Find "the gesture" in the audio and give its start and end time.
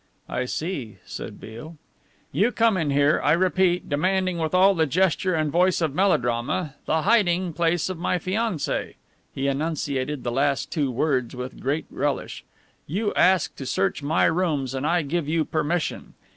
4.73-5.35